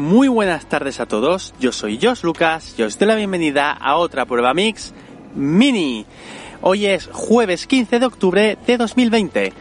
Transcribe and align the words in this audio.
Muy 0.00 0.28
buenas 0.28 0.64
tardes 0.66 0.98
a 0.98 1.04
todos, 1.04 1.52
yo 1.60 1.72
soy 1.72 1.98
Josh 2.00 2.22
Lucas 2.22 2.74
y 2.78 2.82
os 2.82 2.98
doy 2.98 3.06
la 3.06 3.16
bienvenida 3.16 3.70
a 3.70 3.96
otra 3.96 4.24
prueba 4.24 4.54
mix 4.54 4.94
mini. 5.34 6.06
Hoy 6.62 6.86
es 6.86 7.10
jueves 7.12 7.66
15 7.66 7.98
de 7.98 8.06
octubre 8.06 8.56
de 8.66 8.76
2020 8.78 9.52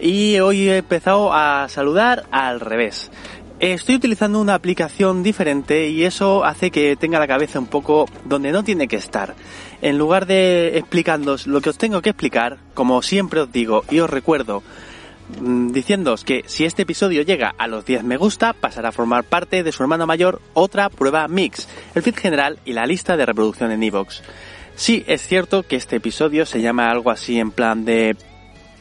y 0.00 0.40
hoy 0.40 0.70
he 0.70 0.78
empezado 0.78 1.34
a 1.34 1.68
saludar 1.68 2.24
al 2.30 2.60
revés. 2.60 3.10
Estoy 3.60 3.96
utilizando 3.96 4.40
una 4.40 4.54
aplicación 4.54 5.22
diferente 5.22 5.90
y 5.90 6.04
eso 6.04 6.42
hace 6.42 6.70
que 6.70 6.96
tenga 6.96 7.18
la 7.20 7.28
cabeza 7.28 7.58
un 7.58 7.66
poco 7.66 8.06
donde 8.24 8.50
no 8.50 8.64
tiene 8.64 8.88
que 8.88 8.96
estar. 8.96 9.34
En 9.82 9.98
lugar 9.98 10.24
de 10.24 10.78
explicándoos 10.78 11.46
lo 11.46 11.60
que 11.60 11.68
os 11.68 11.76
tengo 11.76 12.00
que 12.00 12.10
explicar, 12.10 12.56
como 12.72 13.02
siempre 13.02 13.40
os 13.42 13.52
digo 13.52 13.84
y 13.90 14.00
os 14.00 14.08
recuerdo, 14.08 14.62
diciéndoos 15.40 16.24
que 16.24 16.44
si 16.46 16.64
este 16.64 16.82
episodio 16.82 17.22
llega 17.22 17.54
a 17.56 17.66
los 17.66 17.84
10 17.84 18.04
me 18.04 18.16
gusta, 18.16 18.52
pasará 18.52 18.90
a 18.90 18.92
formar 18.92 19.24
parte 19.24 19.62
de 19.62 19.72
su 19.72 19.82
hermano 19.82 20.06
mayor 20.06 20.40
otra 20.54 20.88
prueba 20.88 21.26
mix, 21.28 21.68
el 21.94 22.02
feed 22.02 22.16
general 22.16 22.58
y 22.64 22.72
la 22.72 22.86
lista 22.86 23.16
de 23.16 23.26
reproducción 23.26 23.70
en 23.70 23.82
iVoox. 23.82 24.20
Sí, 24.74 25.04
es 25.06 25.26
cierto 25.26 25.62
que 25.64 25.76
este 25.76 25.96
episodio 25.96 26.46
se 26.46 26.60
llama 26.60 26.90
algo 26.90 27.10
así 27.10 27.38
en 27.38 27.50
plan 27.50 27.84
de 27.84 28.16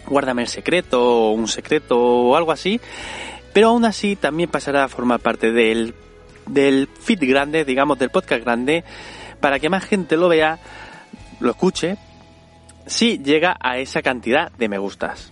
guárdame 0.07 0.43
el 0.43 0.47
secreto 0.47 1.29
o 1.29 1.31
un 1.31 1.47
secreto 1.47 1.99
o 1.99 2.35
algo 2.35 2.51
así, 2.51 2.79
pero 3.53 3.69
aún 3.69 3.85
así 3.85 4.15
también 4.15 4.49
pasará 4.49 4.83
a 4.83 4.87
formar 4.87 5.19
parte 5.19 5.51
del, 5.51 5.93
del 6.47 6.87
feed 6.87 7.19
grande, 7.21 7.65
digamos, 7.65 7.99
del 7.99 8.09
podcast 8.09 8.43
grande, 8.43 8.83
para 9.39 9.59
que 9.59 9.69
más 9.69 9.83
gente 9.83 10.17
lo 10.17 10.29
vea, 10.29 10.59
lo 11.39 11.51
escuche, 11.51 11.97
si 12.85 13.19
llega 13.19 13.57
a 13.59 13.77
esa 13.77 14.01
cantidad 14.01 14.51
de 14.53 14.69
me 14.69 14.77
gustas. 14.77 15.31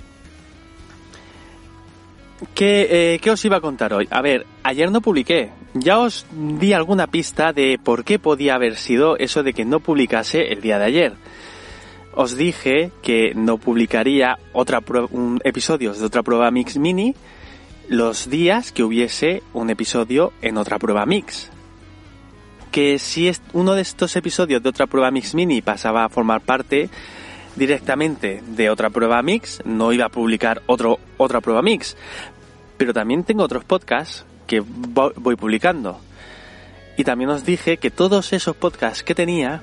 ¿Qué, 2.54 2.88
eh, 3.16 3.20
¿Qué, 3.20 3.32
os 3.32 3.44
iba 3.44 3.58
a 3.58 3.62
contar 3.62 3.94
hoy? 3.94 4.08
A 4.12 4.22
ver, 4.22 4.45
ayer 4.64 4.92
no 4.92 5.02
publiqué. 5.02 5.52
Ya 5.73 6.00
os 6.00 6.26
di 6.32 6.73
alguna 6.73 7.08
pista 7.08 7.52
de 7.52 7.78
por 7.84 8.04
qué 8.04 8.18
podía 8.18 8.56
haber 8.56 8.76
sido 8.78 9.18
eso 9.18 9.44
de 9.44 9.54
que 9.54 9.66
no 9.66 9.82
publicase 9.82 10.54
el 10.54 10.62
día 10.62 10.80
de 10.80 10.86
ayer. 10.86 11.14
Os 12.14 12.38
dije 12.38 12.92
que 13.02 13.34
no 13.36 13.58
publicaría 13.58 14.38
otra 14.54 14.82
un 15.12 15.40
episodios 15.44 16.00
de 16.00 16.06
otra 16.06 16.23
prueba 16.23 16.50
mix 16.50 16.78
mini 16.78 17.14
los 17.88 18.30
días 18.30 18.72
que 18.72 18.84
hubiese 18.84 19.44
un 19.54 19.70
episodio 19.70 20.32
en 20.42 20.58
otra 20.58 20.80
prueba 20.80 21.06
mix. 21.06 21.52
Que 22.72 23.00
si 23.00 23.32
uno 23.54 23.73
de 23.73 23.82
estos 23.82 24.16
episodios 24.16 24.64
de 24.64 24.70
otra 24.70 24.88
prueba 24.88 25.12
mix 25.12 25.36
mini 25.36 25.62
pasaba 25.62 26.06
a 26.06 26.10
formar 26.10 26.42
parte 26.42 26.90
directamente 27.55 28.42
de 28.45 28.69
otra 28.69 28.89
prueba 28.89 29.22
mix, 29.22 29.61
no 29.66 29.92
iba 29.92 30.05
a 30.05 30.09
publicar 30.09 30.61
otro, 30.66 31.00
otra 31.17 31.42
prueba 31.42 31.61
mix. 31.61 31.97
Pero 32.78 32.94
también 32.94 33.23
tengo 33.23 33.44
otros 33.44 33.64
podcasts 33.64 34.25
que 34.47 34.61
voy 34.61 35.36
publicando. 35.36 36.00
Y 36.97 37.03
también 37.03 37.30
os 37.30 37.45
dije 37.45 37.77
que 37.77 37.92
todos 37.92 38.33
esos 38.33 38.55
podcasts 38.55 39.03
que 39.03 39.16
tenía 39.16 39.61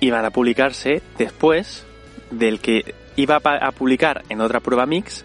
iban 0.00 0.24
a 0.24 0.30
publicarse 0.30 1.02
después 1.16 1.86
del 2.30 2.60
que 2.60 2.94
iba 3.16 3.36
a 3.42 3.72
publicar 3.72 4.22
en 4.28 4.40
otra 4.40 4.60
prueba 4.60 4.86
mix 4.86 5.24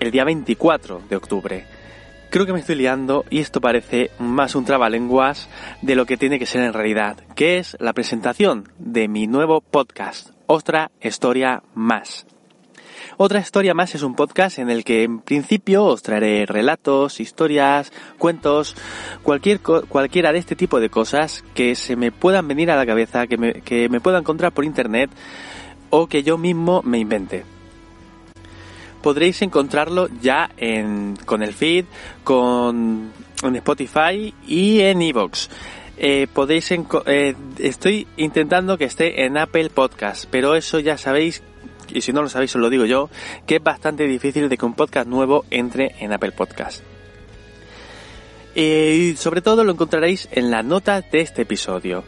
el 0.00 0.10
día 0.10 0.24
24 0.24 1.02
de 1.08 1.16
octubre. 1.16 1.75
Creo 2.36 2.44
que 2.44 2.52
me 2.52 2.60
estoy 2.60 2.74
liando 2.74 3.24
y 3.30 3.38
esto 3.38 3.62
parece 3.62 4.10
más 4.18 4.54
un 4.54 4.66
trabalenguas 4.66 5.48
de 5.80 5.94
lo 5.94 6.04
que 6.04 6.18
tiene 6.18 6.38
que 6.38 6.44
ser 6.44 6.64
en 6.64 6.74
realidad, 6.74 7.16
que 7.34 7.56
es 7.56 7.78
la 7.80 7.94
presentación 7.94 8.68
de 8.78 9.08
mi 9.08 9.26
nuevo 9.26 9.62
podcast, 9.62 10.32
Otra 10.44 10.90
Historia 11.00 11.62
Más. 11.74 12.26
Otra 13.16 13.40
historia 13.40 13.72
más 13.72 13.94
es 13.94 14.02
un 14.02 14.14
podcast 14.14 14.58
en 14.58 14.68
el 14.68 14.84
que 14.84 15.04
en 15.04 15.20
principio 15.20 15.86
os 15.86 16.02
traeré 16.02 16.44
relatos, 16.44 17.20
historias, 17.20 17.90
cuentos, 18.18 18.76
cualquier, 19.22 19.60
cualquiera 19.60 20.30
de 20.30 20.38
este 20.38 20.56
tipo 20.56 20.78
de 20.78 20.90
cosas 20.90 21.42
que 21.54 21.74
se 21.74 21.96
me 21.96 22.12
puedan 22.12 22.46
venir 22.46 22.70
a 22.70 22.76
la 22.76 22.84
cabeza, 22.84 23.26
que 23.26 23.38
me, 23.38 23.62
que 23.62 23.88
me 23.88 24.00
pueda 24.00 24.18
encontrar 24.18 24.52
por 24.52 24.66
internet 24.66 25.08
o 25.88 26.06
que 26.06 26.22
yo 26.22 26.36
mismo 26.36 26.82
me 26.82 26.98
invente 26.98 27.55
podréis 29.02 29.42
encontrarlo 29.42 30.08
ya 30.20 30.50
en, 30.56 31.16
con 31.24 31.42
el 31.42 31.52
feed, 31.52 31.84
con 32.24 33.12
Spotify 33.42 34.34
y 34.46 34.80
en 34.80 35.02
Evox. 35.02 35.50
Eh, 35.98 36.26
podéis 36.32 36.70
eh, 36.70 37.34
estoy 37.58 38.06
intentando 38.16 38.76
que 38.76 38.84
esté 38.84 39.24
en 39.24 39.38
Apple 39.38 39.70
Podcast, 39.70 40.26
pero 40.30 40.54
eso 40.54 40.78
ya 40.78 40.98
sabéis 40.98 41.42
y 41.92 42.00
si 42.00 42.12
no 42.12 42.22
lo 42.22 42.28
sabéis 42.28 42.54
os 42.54 42.60
lo 42.60 42.70
digo 42.70 42.84
yo, 42.84 43.10
que 43.46 43.56
es 43.56 43.62
bastante 43.62 44.06
difícil 44.06 44.48
de 44.48 44.56
que 44.56 44.66
un 44.66 44.74
podcast 44.74 45.08
nuevo 45.08 45.44
entre 45.50 45.94
en 46.00 46.12
Apple 46.12 46.32
Podcast. 46.32 46.82
Eh, 48.54 49.12
y 49.12 49.16
sobre 49.16 49.42
todo 49.42 49.64
lo 49.64 49.72
encontraréis 49.72 50.28
en 50.32 50.50
la 50.50 50.62
nota 50.62 51.00
de 51.00 51.20
este 51.20 51.42
episodio. 51.42 52.04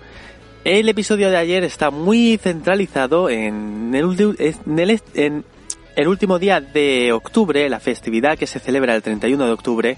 El 0.65 0.89
episodio 0.89 1.31
de 1.31 1.37
ayer 1.37 1.63
está 1.63 1.91
muy 1.91 2.39
centralizado 2.39 3.31
en 3.31 3.95
el, 3.95 4.37
en 4.39 4.79
el, 4.79 5.01
en 5.15 5.45
el 5.99 6.07
último 6.07 6.39
día 6.39 6.61
de 6.61 7.11
octubre, 7.11 7.69
la 7.69 7.81
festividad 7.81 8.39
que 8.39 8.47
se 8.47 8.61
celebra 8.61 8.95
el 8.95 9.03
31 9.03 9.47
de 9.47 9.51
octubre, 9.51 9.97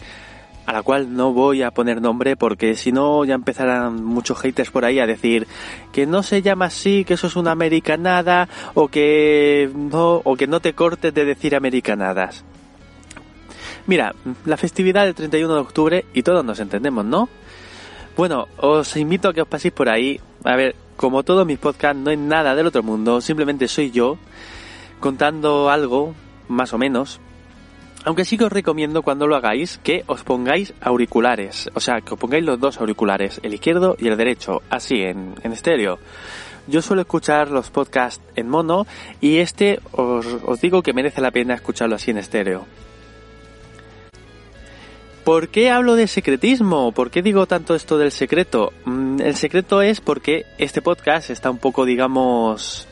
a 0.65 0.73
la 0.73 0.83
cual 0.83 1.15
no 1.15 1.35
voy 1.35 1.61
a 1.61 1.73
poner 1.73 2.01
nombre 2.01 2.37
porque 2.37 2.75
si 2.75 2.91
no 2.91 3.23
ya 3.27 3.35
empezarán 3.35 4.03
muchos 4.03 4.39
haters 4.39 4.71
por 4.71 4.87
ahí 4.87 4.99
a 4.99 5.07
decir 5.07 5.47
que 5.93 6.07
no 6.07 6.23
se 6.23 6.41
llama 6.41 6.65
así, 6.65 7.05
que 7.05 7.15
eso 7.15 7.27
es 7.27 7.37
una 7.37 7.51
americanada 7.51 8.49
o 8.73 8.89
que 8.89 9.71
no 9.75 10.23
o 10.25 10.37
que 10.37 10.47
no 10.47 10.61
te 10.61 10.73
cortes 10.73 11.13
de 11.13 11.27
decir 11.27 11.55
americanadas. 11.55 12.47
Mira, 13.87 14.15
la 14.47 14.57
festividad 14.57 15.05
del 15.05 15.15
31 15.15 15.53
de 15.53 15.61
octubre 15.61 16.07
y 16.15 16.23
todos 16.23 16.43
nos 16.43 16.61
entendemos, 16.61 17.05
¿no? 17.05 17.29
Bueno, 18.17 18.49
os 18.57 18.97
invito 18.97 19.29
a 19.29 19.35
que 19.35 19.43
os 19.43 19.49
paséis 19.49 19.75
por 19.75 19.91
ahí. 19.91 20.19
A 20.45 20.57
ver, 20.57 20.77
como 20.97 21.25
todos 21.25 21.47
mis 21.47 21.59
podcasts, 21.59 22.01
no 22.01 22.09
hay 22.09 22.17
nada 22.17 22.55
del 22.55 22.69
otro 22.69 22.83
mundo, 22.83 23.21
simplemente 23.21 23.69
soy 23.69 23.91
yo 23.91 24.17
contando 25.01 25.71
algo, 25.71 26.15
más 26.49 26.73
o 26.73 26.79
menos. 26.79 27.21
Aunque 28.05 28.25
sí 28.25 28.39
que 28.39 28.45
os 28.45 28.53
recomiendo 28.53 29.03
cuando 29.03 29.27
lo 29.27 29.37
hagáis 29.37 29.79
que 29.83 30.05
os 30.07 30.23
pongáis 30.23 30.73
auriculares, 30.81 31.69
o 31.75 31.81
sea, 31.81 32.01
que 32.01 32.15
os 32.15 32.21
pongáis 32.21 32.45
los 32.45 32.59
dos 32.59 32.81
auriculares, 32.81 33.41
el 33.43 33.53
izquierdo 33.53 33.97
y 33.99 34.09
el 34.09 34.17
derecho, 34.17 34.63
así, 34.71 35.03
en, 35.03 35.35
estéreo. 35.43 35.99
Yo 36.67 36.81
suelo 36.81 37.03
escuchar 37.03 37.51
los 37.51 37.71
podcasts 37.71 38.23
en 38.37 38.49
mono 38.49 38.87
y 39.21 39.39
este 39.39 39.81
os, 39.93 40.27
os 40.45 40.61
digo 40.61 40.83
que 40.83 40.93
merece 40.93 41.21
la 41.21 41.31
pena 41.31 41.55
escucharlo 41.55 41.97
así 41.97 42.11
en 42.11 42.19
estéreo. 42.19 42.67
¿Por 45.25 45.49
qué 45.49 45.71
hablo 45.71 45.97
de 45.97 46.07
secretismo? 46.07 46.93
¿Por 46.93 47.11
qué 47.11 47.21
digo 47.23 47.47
tanto 47.47 47.75
esto 47.75 47.99
del 47.99 48.11
secreto? 48.11 48.73
Mm, 48.87 49.21
el 49.21 49.37
secreto 49.37 49.83
es 49.83 50.01
porque 50.01 50.47
este 50.57 50.81
podcast 50.81 51.29
está 51.29 51.51
un 51.51 51.59
poco, 51.59 51.85
digamos, 51.85 52.89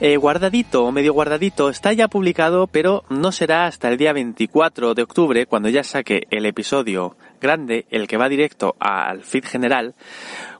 eh, 0.00 0.16
guardadito 0.16 0.84
o 0.84 0.92
medio 0.92 1.12
guardadito, 1.12 1.70
está 1.70 1.92
ya 1.92 2.08
publicado, 2.08 2.66
pero 2.66 3.04
no 3.10 3.32
será 3.32 3.66
hasta 3.66 3.88
el 3.88 3.96
día 3.96 4.12
24 4.12 4.94
de 4.94 5.02
octubre, 5.02 5.46
cuando 5.46 5.68
ya 5.68 5.84
saque 5.84 6.26
el 6.30 6.46
episodio 6.46 7.16
grande, 7.40 7.86
el 7.90 8.06
que 8.06 8.16
va 8.16 8.28
directo 8.28 8.74
al 8.80 9.22
feed 9.22 9.44
general, 9.44 9.94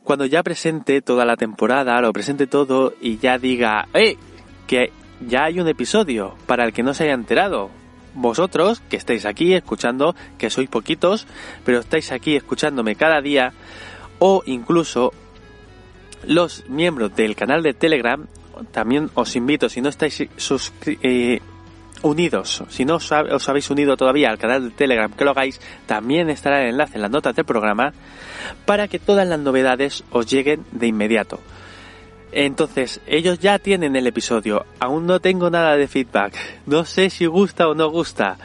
cuando 0.03 0.27
ya 0.27 0.43
presente 0.43 1.03
toda 1.03 1.25
la 1.25 1.37
temporada, 1.37 2.01
lo 2.01 2.13
presente 2.13 2.47
todo 2.47 2.95
y 3.01 3.19
ya 3.19 3.39
diga, 3.39 3.89
¡eh! 3.95 4.17
Que 4.67 4.93
ya 5.27 5.45
hay 5.45 5.61
un 5.61 5.69
episodio 5.69 6.37
para 6.47 6.65
el 6.65 6.73
que 6.73 6.83
no 6.83 6.95
se 6.95 7.05
haya 7.05 7.15
enterado. 7.15 7.71
Vosotros, 8.15 8.81
que 8.89 8.97
estáis 8.97 9.27
aquí 9.27 9.55
escuchando, 9.55 10.15
que 10.39 10.51
sois 10.51 10.69
poquitos, 10.69 11.27
pero 11.65 11.81
estáis 11.81 12.13
aquí 12.13 12.37
escuchándome 12.37 12.95
cada 12.95 13.21
día, 13.21 13.53
o 14.21 14.43
incluso 14.47 15.13
los 16.27 16.69
miembros 16.69 17.15
del 17.17 17.35
canal 17.35 17.63
de 17.63 17.75
Telegram 17.75 18.27
también 18.71 19.11
os 19.15 19.37
invito, 19.37 19.69
si 19.69 19.81
no 19.81 19.89
estáis 19.89 20.21
eh, 20.21 21.41
unidos, 22.03 22.63
si 22.69 22.85
no 22.85 22.97
os, 22.97 23.49
habéis 23.49 23.71
unido 23.71 23.97
todavía 23.97 24.31
al 24.31 24.39
canal 24.39 24.69
de 24.69 24.71
Telegram, 24.71 25.11
que 25.11 25.25
lo 25.25 25.31
hagáis, 25.31 25.61
también 25.87 26.31
estará 26.31 26.63
el 26.63 26.71
enlace 26.71 26.97
en 26.97 27.03
las 27.03 27.11
notas 27.11 27.35
del 27.35 27.45
programa 27.45 27.93
para 28.67 28.89
que 28.89 28.99
todas 28.99 29.27
las 29.27 29.41
novedades 29.41 30.05
os 30.11 30.31
lleguen 30.31 30.65
de 30.73 30.87
inmediato. 30.87 31.41
Entonces, 32.33 33.01
ellos 33.07 33.39
ya 33.39 33.59
tienen 33.59 33.95
el 33.95 34.07
episodio, 34.07 34.67
aún 34.81 35.07
no 35.07 35.21
tengo 35.21 35.51
nada 35.51 35.77
de 35.77 35.87
feedback, 35.87 36.35
no 36.67 36.85
sé 36.85 37.11
si 37.11 37.27
gusta 37.27 37.69
o 37.69 37.75
no 37.75 37.89
gusta. 37.91 38.37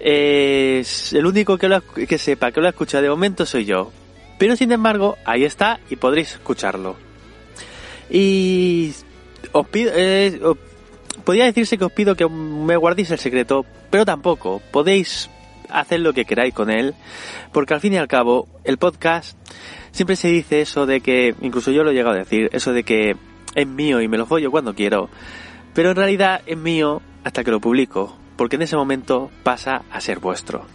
el 0.00 1.26
único 1.26 1.58
que, 1.58 1.68
lo, 1.68 1.82
que 1.82 2.18
sepa 2.18 2.50
que 2.50 2.60
lo 2.60 2.66
ha 2.66 2.70
escuchado 2.70 3.02
de 3.02 3.10
momento 3.10 3.44
soy 3.44 3.66
yo. 3.66 3.92
Pero 4.38 4.56
sin 4.56 4.72
embargo, 4.72 5.16
ahí 5.24 5.44
está 5.44 5.80
y 5.88 5.96
podréis 5.96 6.32
escucharlo. 6.32 6.96
Y 8.10 8.92
os 9.60 9.68
pido, 9.68 9.92
eh, 9.94 10.40
podría 11.24 11.44
decirse 11.44 11.78
que 11.78 11.84
os 11.84 11.92
pido 11.92 12.14
que 12.14 12.28
me 12.28 12.76
guardéis 12.76 13.10
el 13.10 13.18
secreto, 13.18 13.64
pero 13.90 14.04
tampoco. 14.04 14.60
Podéis 14.70 15.30
hacer 15.68 16.00
lo 16.00 16.12
que 16.12 16.24
queráis 16.24 16.54
con 16.54 16.70
él, 16.70 16.94
porque 17.52 17.74
al 17.74 17.80
fin 17.80 17.92
y 17.92 17.96
al 17.96 18.08
cabo, 18.08 18.48
el 18.64 18.78
podcast 18.78 19.36
siempre 19.90 20.16
se 20.16 20.28
dice 20.28 20.60
eso 20.60 20.86
de 20.86 21.00
que, 21.00 21.34
incluso 21.40 21.70
yo 21.70 21.82
lo 21.82 21.90
he 21.90 21.94
llegado 21.94 22.16
a 22.16 22.20
decir, 22.20 22.48
eso 22.52 22.72
de 22.72 22.84
que 22.84 23.16
es 23.54 23.66
mío 23.66 24.00
y 24.00 24.08
me 24.08 24.18
lo 24.18 24.26
follo 24.26 24.50
cuando 24.50 24.74
quiero, 24.74 25.08
pero 25.74 25.90
en 25.90 25.96
realidad 25.96 26.42
es 26.46 26.56
mío 26.56 27.02
hasta 27.24 27.42
que 27.42 27.50
lo 27.50 27.60
publico, 27.60 28.16
porque 28.36 28.56
en 28.56 28.62
ese 28.62 28.76
momento 28.76 29.30
pasa 29.42 29.82
a 29.90 30.00
ser 30.00 30.20
vuestro. 30.20 30.66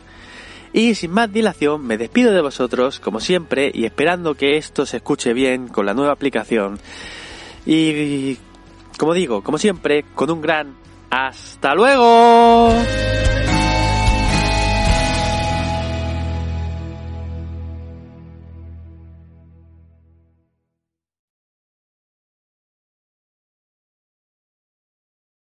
Y 0.74 0.96
sin 0.96 1.12
más 1.12 1.32
dilación, 1.32 1.86
me 1.86 1.98
despido 1.98 2.34
de 2.34 2.42
vosotros, 2.42 3.00
como 3.00 3.20
siempre, 3.20 3.72
y 3.74 3.86
esperando 3.86 4.36
que 4.36 4.58
esto 4.58 4.86
se 4.86 4.98
escuche 4.98 5.34
bien 5.34 5.68
con 5.68 5.86
la 5.86 5.94
nueva 5.94 6.14
aplicación. 6.14 6.80
Y, 7.66 8.38
como 8.98 9.14
digo, 9.14 9.42
como 9.42 9.58
siempre, 9.58 10.06
con 10.16 10.30
un 10.32 10.42
gran 10.42 10.76
hasta 11.10 11.76
luego. 11.76 12.70